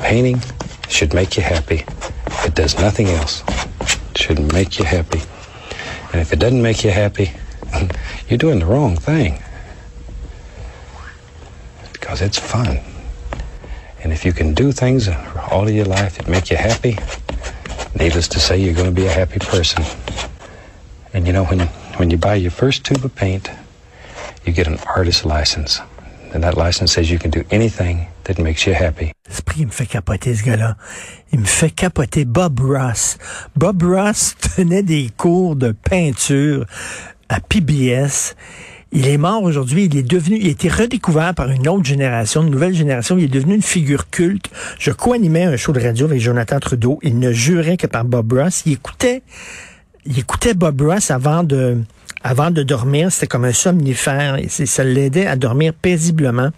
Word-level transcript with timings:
Painting 0.00 0.40
should 0.88 1.12
make 1.14 1.36
you 1.36 1.42
happy. 1.42 1.84
It 2.44 2.54
does 2.54 2.78
nothing 2.78 3.08
else. 3.08 3.42
It 3.80 4.18
should 4.18 4.52
make 4.52 4.78
you 4.78 4.84
happy. 4.84 5.20
And 6.12 6.20
if 6.20 6.32
it 6.32 6.38
doesn't 6.38 6.62
make 6.62 6.84
you 6.84 6.90
happy, 6.90 7.32
you're 8.28 8.38
doing 8.38 8.60
the 8.60 8.66
wrong 8.66 8.96
thing. 8.96 9.42
Because 11.92 12.22
it's 12.22 12.38
fun. 12.38 12.80
And 14.02 14.12
if 14.12 14.24
you 14.24 14.32
can 14.32 14.54
do 14.54 14.72
things 14.72 15.08
all 15.50 15.68
of 15.68 15.74
your 15.74 15.84
life 15.84 16.16
that 16.18 16.28
make 16.28 16.50
you 16.50 16.56
happy, 16.56 16.96
needless 17.98 18.28
to 18.28 18.40
say, 18.40 18.56
you're 18.56 18.74
going 18.74 18.86
to 18.86 18.92
be 18.92 19.06
a 19.06 19.12
happy 19.12 19.40
person. 19.40 19.84
And 21.12 21.26
you 21.26 21.32
know, 21.32 21.44
when, 21.44 21.60
when 21.98 22.10
you 22.10 22.16
buy 22.16 22.36
your 22.36 22.50
first 22.50 22.84
tube 22.84 23.04
of 23.04 23.14
paint, 23.14 23.50
you 24.44 24.52
get 24.52 24.66
an 24.66 24.78
artist 24.86 25.24
license. 25.24 25.80
And 26.32 26.42
that 26.44 26.56
license 26.56 26.92
says 26.92 27.10
you 27.10 27.18
can 27.18 27.30
do 27.30 27.44
anything 27.50 28.08
that 28.24 28.38
makes 28.38 28.66
you 28.66 28.74
happy. 28.74 29.12
L'esprit, 29.28 29.60
il 29.60 29.66
me 29.66 29.72
fait 29.72 29.86
capoter, 29.86 30.34
ce 30.34 30.42
gars-là. 30.42 30.76
Il 31.32 31.40
me 31.40 31.44
fait 31.44 31.70
capoter 31.70 32.24
Bob 32.24 32.60
Ross. 32.60 33.18
Bob 33.56 33.82
Ross 33.82 34.36
tenait 34.56 34.82
des 34.82 35.10
cours 35.16 35.56
de 35.56 35.72
peinture 35.72 36.64
à 37.28 37.40
PBS. 37.40 38.34
Il 38.90 39.06
est 39.06 39.18
mort 39.18 39.42
aujourd'hui. 39.42 39.84
Il 39.84 39.96
est 39.96 40.02
devenu, 40.02 40.38
il 40.40 40.46
a 40.46 40.50
été 40.50 40.68
redécouvert 40.68 41.34
par 41.34 41.50
une 41.50 41.68
autre 41.68 41.84
génération, 41.84 42.42
une 42.42 42.50
nouvelle 42.50 42.74
génération. 42.74 43.18
Il 43.18 43.24
est 43.24 43.28
devenu 43.28 43.54
une 43.54 43.62
figure 43.62 44.08
culte. 44.08 44.50
Je 44.78 44.90
co-animais 44.90 45.44
un 45.44 45.56
show 45.56 45.72
de 45.72 45.80
radio 45.80 46.06
avec 46.06 46.20
Jonathan 46.20 46.58
Trudeau. 46.58 46.98
Il 47.02 47.18
ne 47.18 47.32
jurait 47.32 47.76
que 47.76 47.86
par 47.86 48.04
Bob 48.06 48.32
Ross. 48.32 48.62
Il 48.64 48.72
écoutait, 48.72 49.22
il 50.06 50.18
écoutait 50.18 50.54
Bob 50.54 50.80
Ross 50.80 51.10
avant 51.10 51.42
de, 51.42 51.82
avant 52.22 52.50
de 52.50 52.62
dormir, 52.62 53.12
c'était 53.12 53.26
comme 53.26 53.44
un 53.44 53.52
somnifère. 53.52 54.36
Et 54.36 54.48
ça 54.48 54.84
l'aidait 54.84 55.26
à 55.26 55.36
dormir 55.36 55.72
paisiblement. 55.72 56.50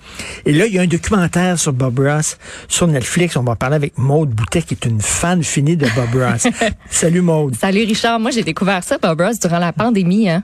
Et 0.47 0.53
là, 0.53 0.67
il 0.67 0.75
y 0.75 0.79
a 0.79 0.83
un 0.83 0.87
documentaire 0.87 1.59
sur 1.59 1.73
Bob 1.73 1.99
Ross 1.99 2.39
sur 2.69 2.87
Netflix. 2.87 3.37
On 3.37 3.43
va 3.43 3.57
parler 3.57 3.77
avec 3.77 3.99
Maude 3.99 4.31
Boutet, 4.31 4.63
qui 4.63 4.75
est 4.75 4.87
une 4.87 5.01
fan 5.01 5.43
finie 5.43 5.77
de 5.77 5.87
Bob 5.95 6.23
Ross. 6.23 6.47
Salut 6.91 7.21
Maude. 7.21 7.55
Salut 7.57 7.85
Richard. 7.85 8.21
Moi, 8.21 8.31
j'ai 8.31 8.43
découvert 8.43 8.83
ça, 8.83 8.99
Bob 8.99 9.21
Ross, 9.21 9.39
durant 9.39 9.59
la 9.59 9.73
pandémie. 9.73 10.29
Hein. 10.29 10.43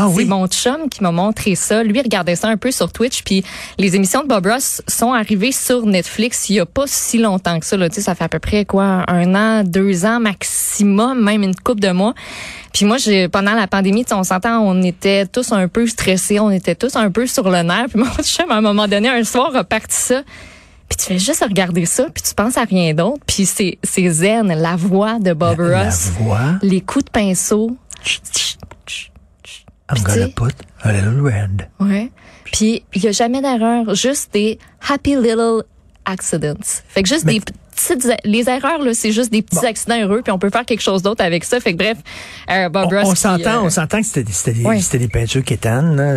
Ah 0.00 0.06
C'est 0.10 0.16
oui? 0.16 0.24
mon 0.26 0.46
chum 0.46 0.88
qui 0.90 1.02
m'a 1.02 1.10
montré 1.10 1.54
ça. 1.54 1.82
Lui, 1.82 2.00
regardait 2.00 2.36
ça 2.36 2.48
un 2.48 2.56
peu 2.56 2.70
sur 2.70 2.92
Twitch. 2.92 3.22
Puis 3.24 3.44
les 3.78 3.96
émissions 3.96 4.22
de 4.22 4.28
Bob 4.28 4.46
Ross 4.46 4.80
sont 4.86 5.12
arrivées 5.12 5.52
sur 5.52 5.84
Netflix 5.86 6.48
il 6.50 6.56
y 6.56 6.60
a 6.60 6.66
pas 6.66 6.84
si 6.86 7.18
longtemps 7.18 7.58
que 7.58 7.66
ça. 7.66 7.76
Là. 7.76 7.88
Tu 7.88 7.96
sais, 7.96 8.02
ça 8.02 8.14
fait 8.14 8.24
à 8.24 8.28
peu 8.28 8.38
près 8.38 8.64
quoi, 8.64 9.04
un 9.08 9.34
an, 9.34 9.64
deux 9.64 10.04
ans 10.04 10.20
maximum, 10.20 11.22
même 11.22 11.42
une 11.42 11.54
couple 11.56 11.80
de 11.80 11.90
mois. 11.90 12.14
Puis 12.72 12.84
moi, 12.84 12.98
j'ai, 12.98 13.28
pendant 13.28 13.54
la 13.54 13.66
pandémie, 13.66 14.04
tu 14.04 14.10
sais, 14.10 14.14
on 14.14 14.24
s'entend, 14.24 14.60
on 14.60 14.82
était 14.82 15.26
tous 15.26 15.50
un 15.52 15.66
peu 15.68 15.86
stressés, 15.86 16.38
on 16.38 16.50
était 16.50 16.74
tous 16.74 16.94
un 16.96 17.10
peu 17.10 17.26
sur 17.26 17.48
le 17.50 17.62
nerf. 17.62 17.86
Puis 17.92 17.98
mon 18.02 18.22
chum, 18.22 18.50
à 18.50 18.56
un 18.56 18.60
moment 18.60 18.86
donné, 18.86 19.08
un 19.08 19.24
soir, 19.24 19.54
a 19.56 19.64
parti 19.64 19.96
ça. 19.96 20.22
Puis 20.88 20.96
tu 20.96 21.04
fais 21.04 21.18
juste 21.18 21.44
regarder 21.44 21.84
ça, 21.84 22.04
puis 22.14 22.22
tu 22.22 22.34
penses 22.34 22.56
à 22.56 22.64
rien 22.64 22.94
d'autre. 22.94 23.20
Puis 23.26 23.44
c'est, 23.44 23.78
c'est 23.82 24.08
zen, 24.08 24.46
la 24.48 24.74
voix 24.76 25.18
de 25.18 25.32
Bob 25.34 25.58
La- 25.60 25.68
la 25.68 25.84
Ross, 25.84 26.10
voix? 26.18 26.38
les 26.62 26.80
coups 26.80 27.04
de 27.06 27.10
pinceau. 27.10 27.76
I'm 29.90 30.02
gonna 30.02 30.28
put 30.28 30.54
a 30.82 30.92
little 30.92 31.20
red. 31.22 31.68
Ouais. 31.80 32.10
Puis 32.44 32.84
il 32.94 33.02
y 33.02 33.08
a 33.08 33.12
jamais 33.12 33.40
d'erreur, 33.40 33.94
juste 33.94 34.32
des 34.32 34.58
happy 34.88 35.16
little 35.16 35.62
accidents. 36.04 36.82
Fait 36.88 37.02
que 37.02 37.08
juste 37.08 37.24
Mais- 37.24 37.38
des 37.38 37.44
petites 37.78 38.08
les 38.24 38.48
erreurs 38.48 38.82
là, 38.82 38.92
c'est 38.94 39.12
juste 39.12 39.30
des 39.32 39.42
petits 39.42 39.64
accidents 39.64 40.00
heureux 40.00 40.22
puis 40.22 40.32
on 40.32 40.38
peut 40.38 40.50
faire 40.50 40.64
quelque 40.64 40.80
chose 40.82 41.02
d'autre 41.02 41.24
avec 41.24 41.44
ça. 41.44 41.60
Fait 41.60 41.72
que 41.72 41.78
bref, 41.78 41.98
euh, 42.50 42.68
Bob 42.68 42.92
Ross 42.92 43.06
on 43.06 43.14
s'entend, 43.14 43.50
euh, 43.50 43.66
on 43.66 43.70
s'entend 43.70 44.00
que 44.00 44.06
c'était 44.06 44.30
c'était 44.32 44.52
des, 44.58 44.64
Ouais. 44.64 44.80
c'était 44.80 44.98
des 44.98 45.08
peintures 45.08 45.42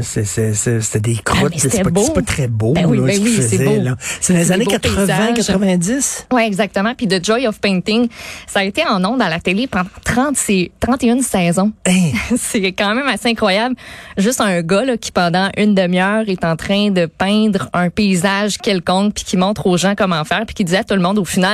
c'est- 0.02 0.82
C'était 0.82 1.00
des 1.00 1.16
Ah, 1.20 1.22
croûtes. 1.24 1.52
mais 1.54 1.70
c'est 1.70 1.84
pas, 1.84 1.90
beau. 1.90 2.04
c'est 2.06 2.14
pas 2.14 2.22
très 2.22 2.48
beau, 2.48 2.74
Ben 2.74 2.86
oui, 2.86 2.98
là, 2.98 3.04
ben 3.06 3.16
ce 3.16 3.20
oui, 3.22 3.36
c'est 4.20 4.34
les 4.34 4.52
années 4.52 4.66
des 4.66 4.66
beaux 4.66 4.72
80, 4.72 5.06
paysages. 5.08 5.48
90. 5.48 6.28
Ouais, 6.34 6.48
exactement. 6.48 6.94
Puis 6.96 7.08
The 7.08 7.24
Joy 7.24 7.48
of 7.48 7.60
Painting, 7.60 8.08
ça 8.48 8.60
a 8.60 8.64
été 8.64 8.84
en 8.88 9.04
ondes 9.04 9.22
à 9.22 9.30
la 9.30 9.40
télé 9.40 9.68
pendant 9.68 9.90
30, 10.04 10.36
c'est 10.38 10.72
31 10.80 11.22
saisons. 11.22 11.72
Hein? 11.88 12.12
c'est 12.38 12.72
quand 12.72 12.94
même 12.96 13.08
assez 13.08 13.30
incroyable. 13.30 13.76
Juste 14.18 14.42
un 14.42 14.62
gars 14.62 14.84
là, 14.86 14.98
qui, 14.98 15.12
pendant 15.12 15.50
une 15.58 15.76
demi-heure, 15.76 16.24
est 16.28 16.44
en 16.44 16.56
train 16.56 16.90
de 16.92 17.06
peindre 17.06 17.70
un 17.74 17.90
paysage 17.90 18.58
quelconque, 18.58 19.14
puis 19.16 19.24
qui 19.24 19.38
montre 19.38 19.68
aux 19.68 19.78
gens 19.78 19.94
comment 19.96 20.24
faire, 20.24 20.46
puis 20.46 20.56
qui 20.56 20.64
disait 20.66 20.78
à 20.80 20.84
tout 20.84 20.96
le 20.96 21.02
monde, 21.02 21.18
au 21.20 21.26
final, 21.26 21.51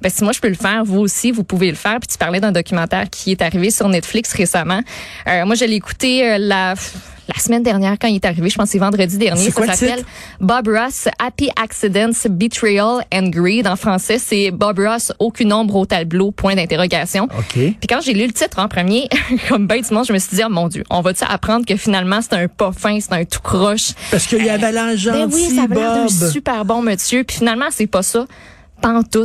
ben, 0.00 0.10
si 0.10 0.24
moi 0.24 0.32
je 0.32 0.40
peux 0.40 0.48
le 0.48 0.54
faire, 0.54 0.84
vous 0.84 1.00
aussi, 1.00 1.30
vous 1.30 1.44
pouvez 1.44 1.70
le 1.70 1.76
faire. 1.76 1.98
Puis 2.00 2.08
tu 2.08 2.18
parlais 2.18 2.40
d'un 2.40 2.52
documentaire 2.52 3.08
qui 3.10 3.32
est 3.32 3.42
arrivé 3.42 3.70
sur 3.70 3.88
Netflix 3.88 4.32
récemment. 4.32 4.80
Euh, 5.28 5.44
moi, 5.44 5.54
je 5.54 5.64
l'ai 5.64 5.76
écouté 5.76 6.26
euh, 6.26 6.38
la 6.38 6.74
la 7.34 7.40
semaine 7.40 7.62
dernière 7.62 7.96
quand 8.00 8.08
il 8.08 8.16
est 8.16 8.24
arrivé, 8.24 8.50
je 8.50 8.56
pense 8.56 8.66
que 8.66 8.72
c'est 8.72 8.78
vendredi 8.78 9.16
dernier. 9.16 9.44
C'est 9.44 9.52
quoi 9.52 9.66
ça 9.66 9.72
le 9.72 9.78
s'appelle? 9.78 10.04
Bob 10.40 10.68
Ross, 10.68 11.08
Happy 11.18 11.48
Accidents, 11.62 12.28
Betrayal 12.28 13.04
and 13.12 13.28
Greed. 13.28 13.68
En 13.68 13.76
français, 13.76 14.18
c'est 14.18 14.50
Bob 14.50 14.80
Ross, 14.80 15.12
aucune 15.20 15.52
ombre 15.52 15.76
au 15.76 15.86
tableau, 15.86 16.32
point 16.32 16.56
d'interrogation. 16.56 17.24
OK. 17.24 17.52
Puis 17.52 17.86
quand 17.88 18.00
j'ai 18.00 18.14
lu 18.14 18.26
le 18.26 18.32
titre 18.32 18.58
en 18.58 18.66
premier, 18.66 19.08
comme 19.48 19.66
ben 19.66 19.80
du 19.80 19.94
monde, 19.94 20.06
je 20.06 20.12
me 20.12 20.18
suis 20.18 20.36
dit, 20.36 20.42
oh 20.44 20.50
mon 20.50 20.66
Dieu, 20.66 20.82
on 20.90 21.02
va-tu 21.02 21.24
apprendre 21.28 21.64
que 21.64 21.76
finalement 21.76 22.20
c'est 22.20 22.34
un 22.34 22.48
pas 22.48 22.72
fin, 22.72 22.98
c'est 23.00 23.12
un 23.12 23.24
tout 23.24 23.40
croche? 23.40 23.92
Parce 24.10 24.26
qu'il 24.26 24.44
y 24.44 24.50
avait 24.50 24.72
l'air 24.72 24.96
gentil, 24.96 25.18
Ben 25.18 25.30
oui, 25.32 25.54
ça 25.54 25.62
avait 25.62 25.74
l'air 25.76 25.94
d'un 25.94 26.08
super 26.08 26.64
bon 26.64 26.82
monsieur. 26.82 27.22
Puis 27.22 27.38
finalement, 27.38 27.66
c'est 27.70 27.86
pas 27.86 28.02
ça. 28.02 28.26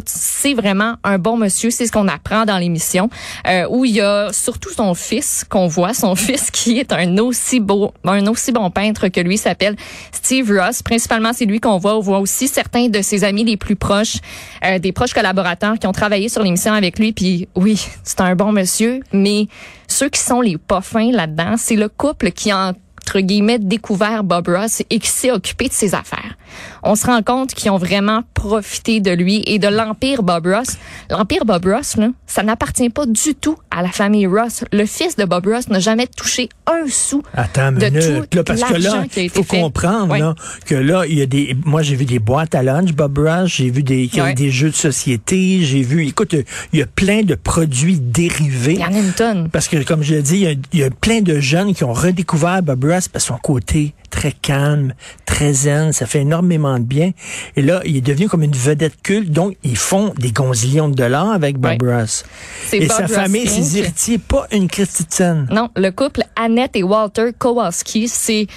C'est 0.06 0.54
vraiment 0.54 0.96
un 1.04 1.18
bon 1.18 1.38
monsieur. 1.38 1.70
C'est 1.70 1.88
ce 1.88 1.92
qu'on 1.92 2.08
apprend 2.08 2.46
dans 2.46 2.58
l'émission, 2.58 3.10
euh, 3.48 3.68
où 3.70 3.86
il 3.86 3.92
y 3.92 4.02
a 4.02 4.32
surtout 4.32 4.72
son 4.72 4.94
fils 4.94 5.44
qu'on 5.48 5.68
voit, 5.68 5.94
son 5.94 6.16
fils 6.16 6.52
qui 6.52 6.80
est 6.80 6.92
un 6.92 7.18
aussi 7.18 7.60
beau, 7.60 7.94
un 8.06 8.26
aussi 8.28 8.52
bon 8.52 8.70
peintre 8.70 9.08
que 9.08 9.20
lui, 9.20 9.38
s'appelle 9.38 9.76
Steve 10.12 10.52
Ross. 10.52 10.82
Principalement, 10.82 11.32
c'est 11.34 11.46
lui 11.46 11.60
qu'on 11.60 11.78
voit. 11.78 11.98
On 11.98 12.02
voit 12.02 12.20
aussi 12.20 12.48
certains 12.48 12.88
de 12.90 13.02
ses 13.02 13.24
amis 13.24 13.44
les 13.44 13.58
plus 13.58 13.76
proches, 13.76 14.18
euh, 14.64 14.80
des 14.80 14.92
proches 14.92 15.14
collaborateurs 15.14 15.80
qui 15.80 15.88
ont 15.88 15.92
travaillé 15.92 16.30
sur 16.30 16.44
l'émission 16.44 16.74
avec 16.74 17.00
lui. 17.00 17.14
Puis 17.14 17.48
oui, 17.56 17.86
c'est 18.04 18.22
un 18.22 18.36
bon 18.36 18.52
monsieur, 18.52 19.02
mais 19.14 19.48
ceux 19.88 20.10
qui 20.10 20.20
sont 20.20 20.42
les 20.42 20.58
pas 20.58 20.82
fins 20.82 21.12
là-dedans, 21.12 21.56
c'est 21.58 21.76
le 21.76 21.90
couple 21.90 22.32
qui 22.32 22.52
en 22.52 22.74
entre 23.06 23.20
guillemets, 23.20 23.60
découvert 23.60 24.24
Bob 24.24 24.48
Ross 24.48 24.82
et 24.90 24.98
qui 24.98 25.10
s'est 25.10 25.32
occupé 25.32 25.68
de 25.68 25.74
ses 25.74 25.94
affaires. 25.94 26.36
On 26.82 26.96
se 26.96 27.06
rend 27.06 27.22
compte 27.22 27.54
qu'ils 27.54 27.70
ont 27.70 27.78
vraiment 27.78 28.24
profité 28.34 29.00
de 29.00 29.12
lui 29.12 29.44
et 29.46 29.60
de 29.60 29.68
l'Empire 29.68 30.24
Bob 30.24 30.48
Ross. 30.48 30.78
L'Empire 31.10 31.46
Bob 31.46 31.66
Ross, 31.66 31.98
là, 31.98 32.10
ça 32.26 32.42
n'appartient 32.42 32.90
pas 32.90 33.06
du 33.06 33.36
tout 33.36 33.58
à 33.70 33.84
la 33.84 33.90
famille 33.90 34.26
Ross. 34.26 34.64
Le 34.72 34.86
fils 34.86 35.16
de 35.18 35.26
Bob 35.26 35.46
Ross 35.46 35.68
n'a 35.70 35.80
jamais 35.80 36.08
touché 36.08 36.50
un 36.66 36.88
sou 36.88 37.22
Attends 37.34 37.72
de 37.72 37.86
minute, 37.86 38.30
tout 38.30 38.38
là, 38.38 38.44
parce 38.44 38.64
que 38.64 38.74
là, 38.74 39.04
il 39.18 39.30
faut 39.30 39.44
fait. 39.44 39.62
comprendre 39.62 40.16
là, 40.18 40.34
que 40.66 40.76
là, 40.76 41.06
il 41.08 41.20
y 41.20 41.22
a 41.22 41.26
des. 41.26 41.56
Moi, 41.66 41.84
j'ai 41.84 41.96
vu 41.96 42.06
des 42.06 42.20
boîtes 42.20 42.56
à 42.56 42.64
lunch, 42.64 42.94
Bob 42.94 43.20
Ross, 43.20 43.52
j'ai 43.52 43.70
vu 43.70 43.84
des 43.84 44.10
jeux 44.50 44.70
de 44.70 44.76
société, 44.76 45.62
j'ai 45.62 45.82
vu. 45.82 46.08
Écoute, 46.08 46.36
il 46.74 46.80
y 46.80 46.82
a 46.82 46.88
plein 46.88 47.22
de 47.22 47.36
produits 47.36 48.00
dérivés. 48.00 48.74
Il 48.74 48.80
y 48.80 48.84
en 48.84 48.94
a 48.94 49.00
une 49.00 49.14
tonne. 49.14 49.50
Parce 49.52 49.68
que, 49.68 49.84
comme 49.84 50.02
je 50.02 50.16
l'ai 50.16 50.22
dit, 50.22 50.38
il 50.38 50.44
y, 50.44 50.48
a, 50.48 50.52
il 50.74 50.80
y 50.80 50.84
a 50.84 50.90
plein 50.90 51.22
de 51.22 51.40
jeunes 51.40 51.74
qui 51.74 51.84
ont 51.84 51.94
redécouvert 51.94 52.64
Bob 52.64 52.84
Ross 52.84 52.95
par 53.12 53.22
son 53.22 53.38
côté 53.38 53.94
très 54.10 54.32
calme, 54.32 54.94
très 55.26 55.54
zen. 55.54 55.92
Ça 55.92 56.06
fait 56.06 56.22
énormément 56.22 56.80
de 56.80 56.84
bien. 56.84 57.12
Et 57.56 57.62
là, 57.62 57.82
il 57.86 57.98
est 57.98 58.02
devenu 58.02 58.30
comme 58.30 58.44
une 58.44 58.56
vedette 58.56 59.02
culte. 59.04 59.32
Donc, 59.32 59.58
ils 59.64 59.78
font 59.78 60.14
des 60.18 60.32
gonzillions 60.32 60.90
de 60.90 60.96
dollars 60.96 61.32
avec 61.32 61.58
Bob 61.58 61.82
Ross. 61.82 62.26
Et 62.72 62.88
Bob 62.88 62.90
sa 62.90 63.04
Ross 63.04 63.12
famille, 63.12 63.48
ses 63.48 63.78
héritiers, 63.78 64.18
pas 64.18 64.48
une 64.52 64.68
Christine. 64.68 65.48
Non, 65.52 65.70
le 65.76 65.92
couple 65.92 66.24
Annette 66.36 66.76
et 66.76 66.84
Walter 66.84 67.32
Kowalski, 67.38 68.08
c'est 68.08 68.48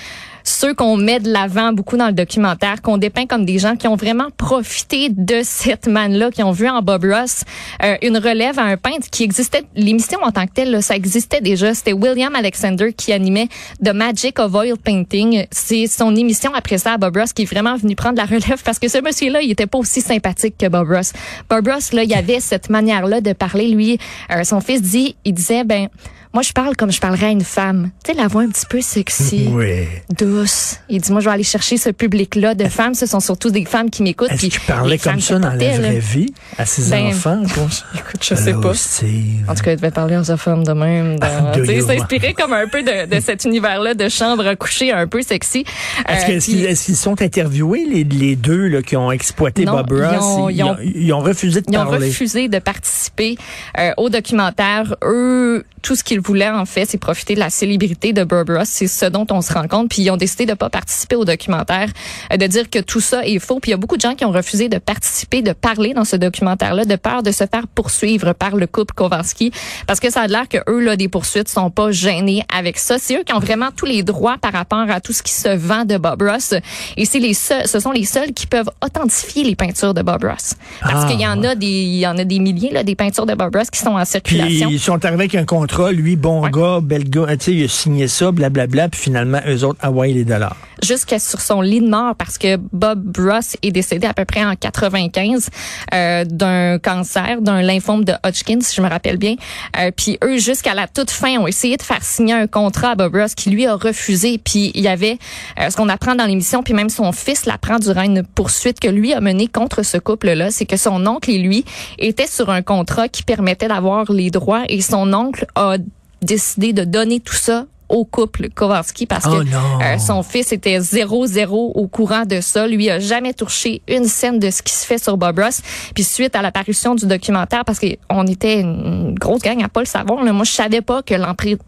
ceux 0.49 0.75
qu'on 0.75 0.97
met 0.97 1.21
de 1.21 1.31
l'avant 1.31 1.73
beaucoup 1.73 1.97
dans 1.97 2.07
le 2.07 2.13
documentaire, 2.13 2.81
qu'on 2.83 2.97
dépeint 2.97 3.27
comme 3.27 3.45
des 3.45 3.59
gens 3.59 3.77
qui 3.77 3.87
ont 3.87 3.97
vraiment 3.97 4.29
profité 4.37 5.11
de 5.11 5.41
cette 5.45 5.87
manne-là, 5.87 6.31
qui 6.31 6.43
ont 6.43 6.53
vu 6.53 6.69
en 6.69 6.81
Bob 6.81 7.05
Ross 7.05 7.45
euh, 7.85 7.97
une 8.03 8.17
relève 8.17 8.59
à 8.59 8.63
un 8.63 8.77
peintre 8.77 9.09
qui 9.11 9.25
existait. 9.25 9.65
L'émission 9.77 10.19
en 10.23 10.33
tant 10.33 10.47
que 10.47 10.53
telle, 10.53 10.71
là, 10.71 10.81
ça 10.81 10.97
existait 10.97 11.41
déjà. 11.41 11.75
C'était 11.75 11.93
William 11.93 12.35
Alexander 12.35 12.93
qui 12.93 13.13
animait 13.13 13.49
The 13.85 13.93
Magic 13.93 14.39
of 14.39 14.55
Oil 14.55 14.77
Painting. 14.79 15.47
C'est 15.51 15.87
son 15.87 16.17
émission 16.17 16.53
après 16.55 16.79
ça 16.79 16.95
à 16.95 16.99
Bob 16.99 17.17
Ross 17.17 17.33
qui 17.33 17.43
est 17.43 17.51
vraiment 17.51 17.77
venu 17.77 17.95
prendre 17.95 18.17
la 18.17 18.25
relève 18.25 18.63
parce 18.65 18.79
que 18.79 18.89
ce 18.89 19.03
monsieur-là, 19.03 19.43
il 19.43 19.51
était 19.51 19.67
pas 19.67 19.79
aussi 19.79 20.01
sympathique 20.01 20.55
que 20.59 20.69
Bob 20.69 20.89
Ross. 20.89 21.13
Bob 21.51 21.69
Ross, 21.69 21.93
là, 21.93 22.05
il 22.05 22.15
avait 22.15 22.41
cette 22.41 22.71
manière-là 22.71 23.21
de 23.21 23.33
parler. 23.33 23.69
Lui, 23.69 23.99
euh, 24.31 24.45
son 24.45 24.61
fils 24.61 24.81
dit, 24.81 25.17
il 25.25 25.35
disait, 25.35 25.65
ben, 25.65 25.89
moi, 26.35 26.43
je 26.43 26.53
parle 26.53 26.77
comme 26.77 26.93
je 26.93 27.01
parlerais 27.01 27.27
à 27.27 27.31
une 27.31 27.45
femme. 27.45 27.91
Tu 28.05 28.13
sais, 28.13 28.17
la 28.19 28.29
voix 28.29 28.43
un 28.43 28.49
petit 28.49 28.67
peu 28.67 28.81
sexy, 28.81 29.49
Oui. 29.53 29.85
douce. 30.17 30.77
Il 30.89 31.01
dit, 31.01 31.11
moi, 31.13 31.21
je 31.21 31.27
vais 31.27 31.35
aller 31.35 31.43
chercher 31.43 31.77
ce 31.77 31.91
public-là 31.91 32.55
de 32.55 32.67
femmes. 32.69 32.95
Ce 32.95 33.07
sont 33.07 33.21
surtout 33.21 33.51
des 33.51 33.65
femmes 33.65 33.91
qui 33.91 34.03
m'écoutent. 34.03 34.31
Est-ce 34.31 34.41
qu'il 34.47 34.61
parlait 34.61 34.99
comme 34.99 35.13
femmes 35.15 35.21
ça 35.21 35.39
dans 35.39 35.49
la 35.51 35.57
vraie 35.57 35.99
vie 35.99 36.33
à 36.59 36.67
ses 36.67 36.91
Ben, 36.91 37.07
enfants? 37.07 37.43
quoi? 37.55 37.65
Écoute, 37.95 38.23
je 38.23 38.35
sais 38.35 38.53
pas. 38.55 38.75
Steve. 38.75 39.45
En 39.49 39.55
tout 39.55 39.63
cas, 39.63 39.73
il 39.73 39.77
devait 39.77 39.91
parler 39.91 40.15
à 40.17 40.25
sa 40.25 40.37
femme 40.37 40.65
de 40.65 40.73
même. 40.73 41.17
you 41.57 41.87
s'inspirer 41.87 42.35
comme 42.35 42.53
un 42.53 42.67
peu 42.69 42.83
de, 42.83 43.07
de 43.07 43.21
cet 43.21 43.45
univers-là 43.45 43.95
de 43.95 44.09
chambre 44.09 44.47
à 44.47 44.57
coucher 44.57 44.93
un 44.93 45.07
peu 45.07 45.23
sexy. 45.23 45.65
Est-ce 46.09 46.31
Euh, 46.31 46.75
qu'ils 46.75 46.97
sont 46.97 47.21
interviewés, 47.23 47.85
les, 47.89 48.05
les 48.05 48.37
deux 48.37 48.69
là, 48.69 48.83
qui 48.83 48.97
ont 48.97 49.11
exploité 49.11 49.65
Non, 49.65 49.73
Bob 49.83 49.93
Ross? 49.93 50.13
ils 50.13 50.19
ont- 50.19 50.49
ils 50.51 50.63
ont- 50.63 50.77
ils 50.83 51.13
ont 51.13 51.21
refusé 51.21 51.61
de 51.61 51.67
Ils 51.71 51.79
ont 51.79 51.85
parler. 51.87 52.09
refusé 52.09 52.49
de 52.49 52.59
participer 52.59 53.37
euh, 53.79 53.93
au 53.97 54.09
documentaire. 54.11 54.97
Eux 55.05 55.65
tout 55.83 55.95
ce 55.97 56.05
qu'il 56.05 56.21
voulait 56.21 56.49
en 56.51 56.65
fait, 56.65 56.87
c'est 56.87 56.99
profiter 56.99 57.35
de 57.35 57.41
la 57.41 57.51
célébrité 57.51 58.13
de 58.13 58.25
Bob 58.25 58.51
Ross. 58.51 58.69
C'est 58.69 58.87
ce 58.87 59.07
dont 59.07 59.27
on 59.31 59.41
se 59.41 59.53
rend 59.53 59.67
compte. 59.69 59.89
Puis 59.91 60.03
ils 60.03 60.11
ont 60.11 60.17
décidé 60.17 60.47
de 60.47 60.55
pas 60.55 60.71
participer 60.71 61.17
au 61.17 61.25
documentaire, 61.25 61.89
euh, 62.33 62.37
de 62.37 62.47
dire 62.47 62.69
que 62.71 62.79
tout 62.79 63.01
ça 63.01 63.25
est 63.27 63.39
faux. 63.39 63.61
Puis 63.61 63.71
il 63.71 63.73
y 63.73 63.75
a 63.75 63.79
beaucoup 63.79 63.97
de 63.97 64.01
gens 64.03 64.15
qui 64.15 64.25
ont 64.25 64.31
refusé 64.33 64.69
de 64.69 64.79
participer, 64.79 65.43
de 65.43 65.53
parler 65.53 65.95
dans 65.95 66.05
ce 66.05 66.17
documentaire-là, 66.17 66.85
de 66.85 66.97
peur 66.97 67.23
de 67.23 67.31
se 67.31 67.45
faire 67.47 67.67
poursuivre 67.75 68.33
par 68.33 68.57
le 68.57 68.67
couple 68.67 68.95
Kowalski, 68.95 69.51
parce 69.87 70.01
que 70.01 70.11
ça 70.11 70.23
a 70.23 70.27
l'air 70.27 70.49
que 70.49 70.59
eux 70.69 70.81
là 70.81 70.97
des 70.97 71.09
poursuites 71.09 71.49
sont 71.49 71.71
pas 71.71 71.91
gênés 71.91 72.43
avec 72.55 72.79
ça. 72.79 72.97
C'est 72.99 73.17
eux 73.19 73.23
qui 73.25 73.33
ont 73.33 73.39
vraiment 73.41 73.69
tous 73.75 73.87
les 73.87 74.03
droits 74.03 74.37
par 74.41 74.53
rapport 74.53 74.87
à 74.91 75.01
tout 75.01 75.13
ce 75.13 75.23
qui 75.23 75.33
se 75.33 75.49
vend 75.49 75.85
de 75.85 75.97
Bob 75.97 76.23
Ross. 76.23 76.55
Et 76.97 77.05
c'est 77.05 77.19
les 77.19 77.35
seuls, 77.35 77.67
ce 77.67 77.81
sont 77.81 77.91
les 77.93 78.05
seuls 78.05 78.33
qui 78.33 78.47
peuvent 78.47 78.71
authentifier 78.85 79.45
les 79.45 79.57
peintures 79.57 79.95
de 79.95 80.03
Bob 80.03 80.25
Ross, 80.25 80.55
parce 80.81 81.05
Ah, 81.05 81.09
qu'il 81.09 81.21
y 81.21 81.27
en 81.27 81.43
a 81.45 81.55
des, 81.55 81.67
il 81.67 81.99
y 81.99 82.07
en 82.07 82.17
a 82.19 82.25
des 82.25 82.39
milliers 82.39 82.71
là, 82.73 82.83
des 82.83 82.95
peintures 82.95 83.27
de 83.27 83.35
Bob 83.35 83.55
Ross 83.55 83.71
qui 83.71 83.79
sont 83.81 83.91
en 83.91 83.99
Puis 84.03 84.07
circulation. 84.07 84.69
ils 84.71 84.81
sont 84.81 85.05
arrivés 85.05 85.23
avec 85.25 85.35
un 85.35 85.45
contrat, 85.69 85.93
lui, 85.93 86.17
bon 86.17 86.43
Ouais. 86.43 86.51
gars, 86.51 86.81
bel 86.83 87.09
gars, 87.09 87.37
tu 87.37 87.45
sais, 87.45 87.53
il 87.53 87.65
a 87.65 87.69
signé 87.69 88.09
ça, 88.09 88.33
blablabla, 88.33 88.89
puis 88.89 89.01
finalement, 89.01 89.41
eux 89.47 89.65
autres, 89.65 89.79
les 90.07 90.25
dollars. 90.25 90.57
jusqu'à 90.81 91.19
sur 91.19 91.41
son 91.41 91.61
lit 91.61 91.81
de 91.81 91.89
mort 91.89 92.15
parce 92.15 92.39
que 92.39 92.57
Bob 92.57 93.17
Ross 93.19 93.57
est 93.63 93.73
décédé 93.73 94.07
à 94.07 94.15
peu 94.15 94.25
près 94.25 94.45
en 94.45 94.55
95 94.55 95.51
euh, 95.93 96.25
d'un 96.25 96.79
cancer, 96.79 97.41
d'un 97.43 97.63
lymphome 97.63 98.05
de 98.05 98.13
Hodgkin, 98.25 98.61
si 98.61 98.77
je 98.77 98.81
me 98.81 98.89
rappelle 98.89 99.17
bien. 99.17 99.35
Euh, 99.77 99.91
puis 99.95 100.19
eux, 100.23 100.39
jusqu'à 100.39 100.75
la 100.75 100.87
toute 100.87 101.11
fin, 101.11 101.37
ont 101.39 101.49
essayé 101.49 101.77
de 101.77 101.83
faire 101.83 102.03
signer 102.05 102.35
un 102.35 102.47
contrat 102.47 102.91
à 102.91 102.95
Bob 102.95 103.15
Ross 103.17 103.35
qui 103.35 103.51
lui 103.51 103.67
a 103.67 103.75
refusé. 103.75 104.39
Puis 104.39 104.71
il 104.75 104.83
y 104.83 104.89
avait 104.89 105.19
euh, 105.59 105.69
ce 105.69 105.77
qu'on 105.77 105.89
apprend 105.89 106.15
dans 106.15 106.27
l'émission, 106.27 106.63
puis 106.63 106.75
même 106.75 106.91
son 106.91 107.11
fils 107.11 107.45
l'apprend 107.47 107.81
durant 107.81 108.03
une 108.03 108.23
poursuite 108.23 108.79
que 108.79 108.89
lui 108.89 109.13
a 109.13 109.21
menée 109.21 109.49
contre 109.49 109.83
ce 109.83 109.99
couple-là, 109.99 110.53
c'est 110.53 110.67
que 110.67 110.77
son 110.77 111.05
oncle 111.09 111.29
et 111.31 111.39
lui 111.39 111.65
étaient 111.99 112.29
sur 112.29 112.51
un 112.51 112.63
contrat 112.63 113.09
qui 113.09 113.25
permettait 113.25 113.67
d'avoir 113.69 114.13
les 114.13 114.31
droits 114.31 114.63
et 114.69 114.81
son 114.81 115.13
oncle 115.13 115.45
a 115.59 115.77
décidé 116.23 116.73
de 116.73 116.85
donner 116.85 117.21
tout 117.21 117.35
ça 117.35 117.67
au 117.89 118.05
couple 118.05 118.49
Kowalski 118.55 119.07
parce 119.07 119.25
Oh 119.29 119.37
que 119.43 119.85
euh, 119.85 119.99
son 119.99 120.23
fils 120.23 120.53
était 120.53 120.79
0-0 120.79 121.47
au 121.51 121.87
courant 121.89 122.25
de 122.25 122.41
ça. 122.41 122.67
Lui 122.67 122.91
a 122.91 122.99
jamais 122.99 123.33
touché 123.35 123.83
une 123.89 124.05
scène 124.05 124.39
de 124.39 124.51
ce 124.51 124.63
qui 124.63 124.73
se 124.73 124.87
fait 124.87 125.03
sur 125.03 125.17
Bob 125.17 125.39
Ross. 125.39 125.61
Puis 125.95 126.05
suite 126.05 126.37
à 126.37 126.43
l'apparition 126.43 126.95
du 126.95 127.07
documentaire, 127.07 127.65
parce 127.65 127.79
qu'on 127.81 128.27
était 128.27 128.61
une 128.61 129.15
grosse 129.15 129.43
gang 129.43 129.63
à 129.63 129.69
pas 129.69 129.81
le 129.81 129.87
savoir, 129.87 130.23
là, 130.25 130.33
moi 130.33 130.45
je 130.45 130.53
savais 130.53 130.81
pas 130.83 131.03
que 131.03 131.15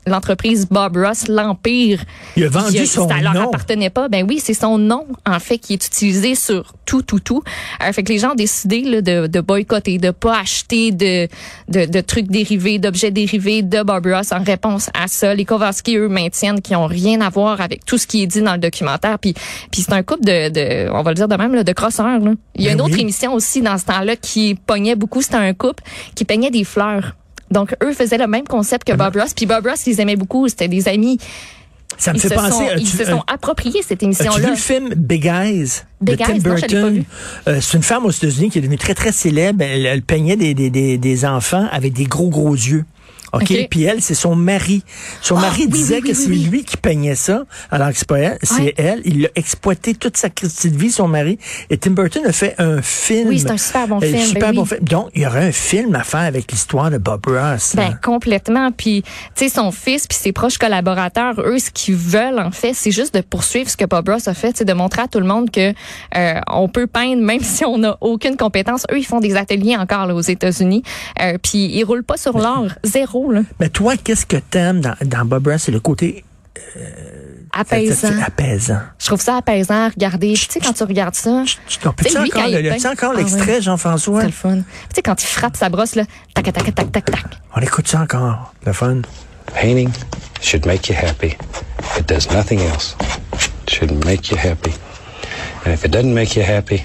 l'entreprise 0.06 0.66
Bob 0.70 0.96
Ross, 0.96 1.28
l'Empire, 1.28 2.00
Il 2.36 2.44
a 2.44 2.48
vendu 2.48 2.86
son 2.86 3.08
ça 3.08 3.20
leur 3.20 3.34
nom. 3.34 3.48
appartenait 3.48 3.90
pas. 3.90 4.08
Ben 4.08 4.24
oui, 4.28 4.40
c'est 4.42 4.54
son 4.54 4.78
nom 4.78 5.06
en 5.26 5.38
fait 5.40 5.58
qui 5.58 5.74
est 5.74 5.86
utilisé 5.86 6.34
sur 6.34 6.74
tout, 6.84 7.02
tout, 7.02 7.20
tout. 7.20 7.42
Euh, 7.82 7.92
fait 7.92 8.02
que 8.02 8.12
les 8.12 8.18
gens 8.18 8.32
ont 8.32 8.36
décidé 8.36 8.82
là, 8.82 9.00
de, 9.00 9.26
de 9.26 9.40
boycotter, 9.40 9.98
de 9.98 10.10
pas 10.10 10.38
acheter 10.40 10.90
de, 10.92 11.28
de, 11.68 11.86
de 11.86 12.00
trucs 12.00 12.26
dérivés, 12.28 12.78
d'objets 12.78 13.10
dérivés 13.10 13.62
de 13.62 13.82
Bob 13.82 14.06
Ross 14.06 14.32
en 14.32 14.42
réponse 14.42 14.90
à 14.94 15.06
ça. 15.06 15.34
Les 15.34 15.44
Kowalski, 15.44 15.96
eux, 15.96 16.08
maintiennent 16.10 16.60
qu'ils 16.60 16.76
ont 16.76 16.86
rien 16.86 17.20
à 17.20 17.30
voir 17.30 17.60
avec 17.60 17.84
tout 17.84 17.96
ce 17.98 18.06
qui 18.06 18.22
est 18.22 18.26
dit 18.26 18.42
dans 18.42 18.52
le 18.52 18.58
documentaire. 18.58 19.18
Puis, 19.18 19.34
puis 19.70 19.82
c'est 19.82 19.92
un 19.92 20.02
couple 20.02 20.24
de, 20.24 20.48
de, 20.50 20.90
on 20.92 21.02
va 21.02 21.10
le 21.10 21.14
dire 21.16 21.28
de 21.28 21.36
même, 21.36 21.54
là, 21.54 21.64
de 21.64 21.72
crosseurs. 21.72 22.20
Là. 22.20 22.32
Il 22.56 22.62
y 22.64 22.66
a 22.66 22.70
Ben 22.70 22.78
une 22.78 22.82
autre 22.82 22.98
émission 22.98 23.32
aussi 23.34 23.62
dans 23.62 23.78
ce 23.78 23.84
temps-là 23.86 24.16
qui 24.16 24.54
pognait 24.54 24.96
beaucoup. 24.96 25.22
C'était 25.22 25.36
un 25.36 25.54
couple 25.54 25.82
qui 26.14 26.24
peignait 26.24 26.50
des 26.50 26.64
fleurs. 26.64 27.16
Donc, 27.50 27.74
eux 27.82 27.92
faisaient 27.92 28.18
le 28.18 28.26
même 28.26 28.46
concept 28.46 28.84
Ah 28.88 28.92
que 28.92 28.96
Bob 28.96 29.16
Ross. 29.16 29.32
Puis 29.34 29.46
Bob 29.46 29.66
Ross, 29.66 29.86
ils 29.86 30.00
aimaient 30.00 30.16
beaucoup. 30.16 30.48
C'était 30.48 30.68
des 30.68 30.86
amis. 30.88 31.18
Ça 31.98 32.12
me 32.12 32.18
Ils 32.18 32.20
fait 32.20 32.28
se 32.28 32.34
penser, 32.34 32.50
sont, 32.52 32.76
ils 32.78 32.86
se 32.86 33.04
sont 33.04 33.22
appropriés 33.26 33.82
cette 33.82 34.02
As-tu 34.02 34.04
vu 34.06 34.12
émission-là. 34.12 34.50
le 34.50 34.54
film 34.56 34.94
Big 34.94 35.26
Eyes 35.26 35.82
Big 36.00 36.18
de 36.18 36.24
Tim 36.24 36.32
Eyes? 36.34 36.40
Burton? 36.40 36.94
vu. 36.94 37.04
Euh, 37.48 37.58
c'est 37.60 37.76
une 37.76 37.82
femme 37.82 38.06
aux 38.06 38.10
États-Unis 38.12 38.48
qui 38.50 38.58
est 38.58 38.60
devenue 38.62 38.78
très, 38.78 38.94
très 38.94 39.10
célèbre. 39.10 39.64
Elle, 39.64 39.84
elle 39.84 40.02
peignait 40.02 40.36
des, 40.36 40.54
des, 40.54 40.70
des, 40.70 40.96
des 40.96 41.24
enfants 41.24 41.66
avec 41.72 41.92
des 41.92 42.04
gros, 42.04 42.28
gros 42.30 42.54
yeux. 42.54 42.84
OK? 43.32 43.42
OK. 43.42 43.68
Puis 43.70 43.82
elle, 43.84 44.02
c'est 44.02 44.14
son 44.14 44.34
mari. 44.34 44.82
Son 45.22 45.36
Ah, 45.36 45.42
mari 45.42 45.62
oui, 45.66 45.68
disait 45.68 45.96
oui, 45.96 46.00
oui, 46.04 46.08
que 46.10 46.14
c'est 46.16 46.28
lui 46.28 46.64
qui 46.64 46.76
peignait 46.76 47.14
ça, 47.14 47.44
alors 47.70 47.88
que 47.90 47.96
c'est 47.96 48.08
pas 48.08 48.18
elle, 48.18 48.38
c'est 48.42 48.60
Ouais. 48.60 48.74
elle. 48.76 49.02
Il 49.04 49.22
l'a 49.22 49.28
exploité 49.36 49.94
toute 49.94 50.16
sa 50.16 50.28
petite 50.30 50.74
vie, 50.76 50.90
son 50.90 51.08
mari. 51.08 51.38
Et 51.70 51.78
Tim 51.78 51.92
Burton 51.92 52.22
a 52.26 52.32
fait 52.32 52.54
un 52.58 52.82
film. 52.82 53.28
Oui, 53.28 53.38
c'est 53.40 53.50
un 53.50 53.56
super 53.56 53.88
bon 53.88 53.98
Euh, 53.98 54.06
film, 54.06 54.18
super 54.26 54.48
ben 54.50 54.54
bon 54.56 54.62
oui. 54.62 54.68
film. 54.68 54.80
Donc, 54.84 55.10
il 55.14 55.22
y 55.22 55.26
aurait 55.26 55.46
un 55.48 55.52
film 55.52 55.94
à 55.94 56.02
faire 56.04 56.20
avec 56.20 56.50
l'histoire 56.50 56.90
de 56.90 56.98
Bob 56.98 57.24
Ross. 57.26 57.74
Ben 57.76 57.98
complètement. 58.02 58.70
Puis 58.72 59.02
tu 59.34 59.44
sais 59.44 59.48
son 59.48 59.70
fils 59.70 60.06
puis 60.06 60.18
ses 60.18 60.32
proches 60.32 60.58
collaborateurs, 60.58 61.40
eux, 61.40 61.58
ce 61.58 61.70
qu'ils 61.70 61.94
veulent 61.96 62.38
en 62.40 62.50
fait, 62.50 62.74
c'est 62.74 62.90
juste 62.90 63.14
de 63.14 63.20
poursuivre 63.20 63.68
ce 63.70 63.76
que 63.76 63.84
Bob 63.84 64.08
Ross 64.08 64.28
a 64.28 64.34
fait, 64.34 64.56
c'est 64.56 64.64
de 64.64 64.72
montrer 64.72 65.02
à 65.02 65.08
tout 65.08 65.20
le 65.20 65.26
monde 65.26 65.50
que 65.50 65.72
euh, 66.16 66.40
on 66.48 66.68
peut 66.68 66.86
peindre 66.86 67.22
même 67.22 67.40
si 67.42 67.64
on 67.64 67.78
n'a 67.78 67.96
aucune 68.00 68.36
compétence. 68.36 68.84
Eux, 68.92 68.98
ils 68.98 69.04
font 69.06 69.20
des 69.20 69.36
ateliers 69.36 69.76
encore 69.76 70.06
là, 70.06 70.14
aux 70.14 70.20
États-Unis. 70.20 70.82
Euh, 71.22 71.36
puis 71.42 71.66
ils 71.66 71.84
roulent 71.84 72.04
pas 72.04 72.16
sur 72.16 72.36
l'or, 72.38 72.66
zéro 72.84 73.19
là, 73.28 73.42
Mais 73.58 73.68
toi, 73.68 73.96
qu'est-ce 73.96 74.24
que 74.26 74.36
t'aimes 74.36 74.80
dans, 74.80 74.94
dans 75.04 75.24
Bob 75.24 75.46
Ross? 75.48 75.62
C'est 75.64 75.72
le 75.72 75.80
côté 75.80 76.24
apaisant. 77.52 78.08
apaisant. 78.24 78.78
Je 78.98 79.06
trouve 79.06 79.20
ça 79.20 79.36
apaisant 79.36 79.86
à 79.86 79.88
regarder. 79.88 80.32
Puis, 80.34 80.46
Tu 80.46 80.52
sais 80.54 80.60
quand 80.60 80.72
tu 80.72 80.84
regardes 80.84 81.14
ça, 81.14 81.42
Tu 81.66 81.78
sais, 81.78 81.80
lui, 82.20 82.30
encore, 82.32 83.12
le- 83.12 83.18
Ah 83.18 83.20
l'extrait, 83.20 83.54
ouais. 83.56 83.62
Jean-François? 83.62 84.20
c'est 84.20 84.26
le 84.26 84.32
fun. 84.32 84.56
Tu 84.56 84.62
sais 84.96 85.02
quand 85.02 85.20
il 85.22 85.26
frappe 85.26 85.56
sa 85.56 85.68
brosse 85.68 85.94
là, 85.96 86.04
tac 86.34 86.44
tac 86.52 86.74
tac 86.74 86.92
tac 86.92 86.92
tac. 86.92 87.14
On 87.56 87.60
écoute 87.60 87.88
ça 87.88 88.00
encore, 88.02 88.54
le 88.64 88.72
fun. 88.72 89.02
Painting 89.54 89.90
should 90.40 90.64
make 90.66 90.88
you 90.88 90.94
happy. 90.94 91.36
It 91.98 92.08
does 92.08 92.30
nothing 92.32 92.60
else. 92.60 92.96
It 93.66 93.70
should 93.70 94.04
make 94.04 94.30
you 94.30 94.36
happy. 94.36 94.72
And 95.66 95.72
if 95.72 95.84
it 95.84 95.90
doesn't 95.90 96.12
make 96.14 96.36
you 96.36 96.42
happy, 96.44 96.82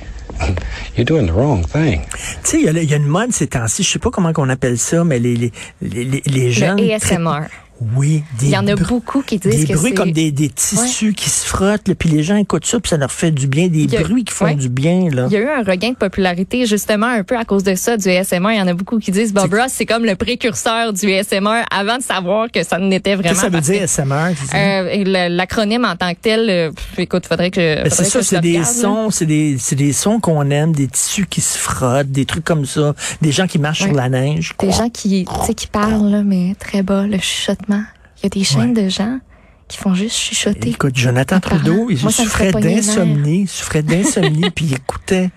you're 0.97 1.05
doing 1.05 1.27
the 1.27 1.31
wrong 1.33 1.65
thing. 1.65 2.01
Tu 2.43 2.49
sais, 2.49 2.59
il 2.61 2.65
y, 2.65 2.69
a 2.69 2.83
y 2.83 2.93
une 2.95 3.05
mode 3.07 3.31
ces 3.31 3.47
temps-ci, 3.47 3.83
je 3.83 3.91
sais 3.91 3.99
pas 3.99 4.09
comment 4.11 4.31
on 4.37 4.49
appelle 4.49 4.77
ça, 4.77 5.03
mais 5.03 5.19
les, 5.19 5.35
les, 5.35 5.51
les, 5.81 6.03
les- 6.05 6.23
les 6.25 6.51
jeunes... 6.51 6.77
Le 6.79 6.93
ASMR. 6.93 7.47
Oui, 7.95 8.24
des 8.39 8.45
Il 8.48 8.51
y 8.51 8.57
en 8.57 8.66
a 8.68 8.75
beaucoup 8.75 9.22
qui 9.22 9.38
disent 9.38 9.66
Des 9.66 9.74
que 9.74 9.77
bruits 9.77 9.94
comme 9.94 10.12
des, 10.12 10.31
des 10.31 10.48
tissus 10.50 11.13
qui 11.13 11.30
se 11.30 11.45
frottent, 11.45 11.88
là, 11.89 11.95
puis 11.95 12.07
les 12.07 12.24
gens 12.24 12.38
écoutent 12.38 12.66
ça, 12.66 12.80
puis 12.80 12.89
ça 12.89 12.95
leur 12.98 13.12
fait 13.12 13.31
du 13.31 13.48
bien. 13.48 13.68
Des 13.68 13.94
a- 13.98 14.01
bruits 14.01 14.24
qui 14.24 14.33
font 14.33 14.45
ouais. 14.45 14.56
du 14.56 14.69
bien, 14.69 15.10
là. 15.12 15.27
Il 15.30 15.33
y 15.33 15.36
a 15.36 15.39
eu 15.42 15.50
un 15.50 15.62
regain 15.63 15.89
de 15.89 15.95
popularité 15.95 16.66
justement 16.66 17.07
un 17.07 17.24
peu 17.24 17.38
à 17.38 17.44
cause 17.44 17.63
de 17.63 17.75
ça 17.75 17.98
du 17.98 18.10
ASMR. 18.10 18.51
Il 18.54 18.57
y 18.57 18.62
en 18.62 18.68
a 18.68 18.74
beaucoup 18.74 18.98
qui 19.00 19.12
disent 19.12 19.33
Bob 19.33 19.54
Ross 19.54 19.72
c'est 19.74 19.86
comme 19.86 20.06
le 20.06 20.16
précurseur 20.16 20.94
du 20.94 21.13
ASMR 21.13 21.63
avant 21.69 21.98
de 21.98 22.04
savoir 22.04 22.50
que 22.50 22.63
ça 22.63 22.80
n'était 22.80 23.16
vraiment. 23.16 23.30
Qu'est-ce 23.30 23.45
que 23.48 23.51
ça 23.51 23.57
veut 23.57 23.62
dire, 23.62 23.89
SMR? 23.89 24.33
euh, 24.56 25.28
l'acronyme 25.30 25.83
en 25.83 25.98
tant 25.98 26.13
que 26.13 26.19
tel, 26.21 26.50
euh, 26.50 26.71
écoute, 26.98 27.25
faudrait 27.28 27.51
que. 27.51 27.83
Ben, 27.83 27.89
c'est 27.89 28.06
ça, 28.06 28.24
c'est 28.24 28.39
des 28.39 28.63
sons, 28.63 29.10
c'est 29.12 29.25
des, 29.25 29.92
sons 29.94 30.19
qu'on 30.21 30.50
aime, 30.50 30.71
des 30.71 30.88
tissus 30.88 31.25
qui 31.30 31.42
se 31.42 31.57
frottent, 31.57 32.12
des 32.12 32.25
trucs 32.25 32.45
comme 32.45 32.66
ça, 32.66 32.94
des 33.21 33.33
gens 33.33 33.48
qui 33.48 33.60
marchent 33.60 33.81
Ouais. 33.81 33.88
sur 33.89 33.98
la 33.98 34.07
neige. 34.07 34.54
Des 34.60 34.71
gens 34.71 34.89
qui, 34.89 35.25
tu 35.25 35.45
sais, 35.45 35.54
qui 35.54 35.68
parlent 35.68 36.10
là, 36.10 36.24
mais 36.24 36.56
très 36.57 36.81
bas, 36.81 37.06
le 37.06 37.18
chuchotement. 37.18 37.64
Il 37.69 38.23
y 38.23 38.25
a 38.25 38.29
des 38.29 38.44
chaînes 38.44 38.73
de 38.73 38.89
gens 38.89 39.19
qui 39.67 39.77
font 39.77 39.94
juste 39.94 40.15
chuchoter. 40.15 40.69
Écoute, 40.69 40.95
Jonathan. 40.95 41.39
Trudeau, 41.39 41.88
il 41.89 42.01
Moi, 42.01 42.12
souffrait 42.12 42.51
d'insomnie, 42.51 43.41
il 43.41 43.47
souffrait 43.47 43.83
d'insomnie, 43.83 44.50
puis 44.56 44.65
il 44.65 44.73
écoutait 44.73 45.31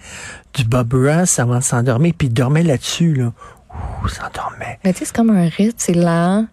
du 0.54 0.64
Bob 0.64 0.92
Ross 0.94 1.38
avant 1.38 1.58
de 1.58 1.64
s'endormir, 1.64 2.12
puis 2.17 2.29
il 2.29 2.34
dormait 2.34 2.62
là-dessus, 2.62 3.14
là. 3.14 3.32
Ouh, 3.70 4.06
il 4.06 4.10
s'endormait. 4.10 4.79
Mais 4.84 4.93
tu 4.93 5.00
sais, 5.00 5.05
c'est 5.06 5.17
comme 5.17 5.31
un 5.31 5.48
rythme, 5.48 5.76
c'est 5.76 5.94
lent, 5.94 6.46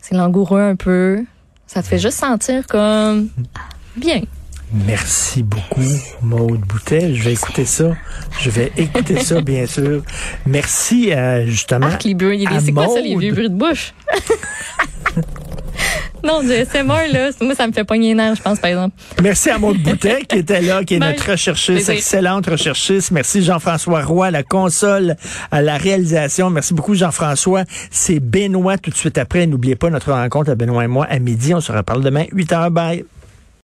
c'est 0.00 0.14
langoureux 0.14 0.62
un 0.62 0.76
peu. 0.76 1.24
Ça 1.66 1.82
te 1.82 1.88
fait 1.88 1.98
juste 1.98 2.18
sentir 2.18 2.66
comme 2.66 3.28
bien. 3.96 4.22
Merci 4.72 5.42
beaucoup, 5.42 5.80
Maude 6.22 6.60
Boutet. 6.60 7.14
Je 7.14 7.22
vais 7.22 7.34
écouter 7.34 7.66
ça. 7.66 7.94
Je 8.40 8.48
vais 8.48 8.72
écouter 8.76 9.18
ça, 9.20 9.40
bien 9.42 9.66
sûr. 9.66 10.02
Merci, 10.46 11.12
euh, 11.12 11.46
justement. 11.46 11.86
Arc, 11.86 12.04
les 12.04 12.14
bruits. 12.14 12.46
à 12.46 12.58
C'est 12.60 12.72
quoi 12.72 12.88
ça, 12.88 13.00
les 13.00 13.16
vieux 13.16 13.32
bruits 13.32 13.50
de 13.50 13.54
bouche? 13.54 13.92
non, 16.24 16.42
du 16.42 16.48
SMR, 16.48 17.12
là, 17.12 17.30
moi, 17.42 17.54
ça 17.54 17.66
me 17.66 17.72
fait 17.72 17.84
pogner 17.84 18.14
les 18.14 18.34
je 18.34 18.40
pense, 18.40 18.60
par 18.60 18.70
exemple. 18.70 18.96
Merci 19.22 19.50
à 19.50 19.58
Maude 19.58 19.76
Boutet 19.76 20.22
qui 20.26 20.38
était 20.38 20.62
là, 20.62 20.82
qui 20.84 20.94
est 20.94 20.98
Bye. 20.98 21.10
notre 21.10 21.32
recherchiste, 21.32 21.90
excellente 21.90 22.46
recherchiste. 22.46 23.10
Merci 23.10 23.42
Jean-François 23.42 24.02
Roy 24.02 24.28
à 24.28 24.30
la 24.30 24.42
console, 24.42 25.16
à 25.50 25.60
la 25.60 25.76
réalisation. 25.76 26.48
Merci 26.48 26.72
beaucoup 26.72 26.94
Jean-François. 26.94 27.64
C'est 27.90 28.20
Benoît 28.20 28.78
tout 28.78 28.90
de 28.90 28.96
suite 28.96 29.18
après. 29.18 29.46
N'oubliez 29.46 29.76
pas 29.76 29.90
notre 29.90 30.12
rencontre 30.12 30.50
à 30.50 30.54
Benoît 30.54 30.84
et 30.84 30.88
moi 30.88 31.04
à 31.10 31.18
midi. 31.18 31.52
On 31.54 31.60
se 31.60 31.72
reparle 31.72 32.02
demain, 32.02 32.24
8h. 32.32 32.70
Bye. 32.70 33.04